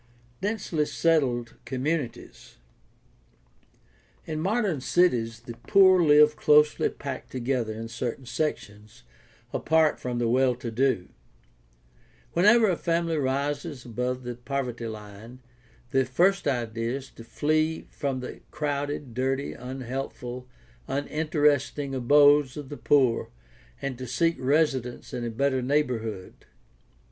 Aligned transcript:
Densely 0.41 0.87
settled 0.87 1.57
communities.— 1.63 2.57
In 4.25 4.39
modern 4.39 4.81
cities 4.81 5.41
the 5.41 5.53
poor 5.67 6.01
live 6.01 6.35
closely 6.35 6.89
packed 6.89 7.31
together 7.31 7.73
in 7.75 7.87
certain 7.87 8.25
sections, 8.25 9.03
apart 9.53 9.99
from 9.99 10.17
the 10.17 10.27
well 10.27 10.55
to 10.55 10.71
do. 10.71 11.09
Whenever 12.33 12.67
a 12.67 12.75
family 12.77 13.15
rises 13.17 13.85
above 13.85 14.23
the 14.23 14.33
poverty 14.33 14.87
line 14.87 15.39
the 15.91 16.03
first 16.03 16.47
idea 16.47 16.95
is 16.97 17.11
to 17.11 17.23
flee 17.23 17.85
from 17.91 18.21
the 18.21 18.39
crowded, 18.49 19.13
dirty, 19.13 19.53
unhealthful, 19.53 20.47
uninteresting 20.87 21.93
abodes 21.93 22.57
of 22.57 22.69
the 22.69 22.75
poor 22.77 23.29
and 23.79 23.99
to 23.99 24.07
seek 24.07 24.35
residence 24.39 25.13
in 25.13 25.23
a 25.23 25.29
better 25.29 25.61
neighborhood. 25.61 26.45